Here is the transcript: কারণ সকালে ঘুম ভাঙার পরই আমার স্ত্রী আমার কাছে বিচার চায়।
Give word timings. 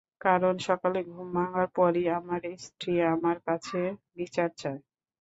কারণ 0.21 0.55
সকালে 0.67 0.99
ঘুম 1.05 1.27
ভাঙার 1.35 1.67
পরই 1.75 2.05
আমার 2.17 2.41
স্ত্রী 2.65 2.93
আমার 3.13 3.37
কাছে 3.47 3.79
বিচার 4.17 4.49
চায়। 4.61 4.81